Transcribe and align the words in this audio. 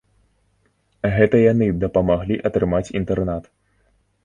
Гэта 1.17 1.35
яны 1.51 1.67
дапамаглі 1.85 2.41
атрымаць 2.51 2.83
інтэрнат. 3.03 3.43